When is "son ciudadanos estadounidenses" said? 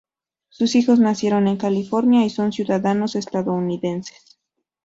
2.31-4.39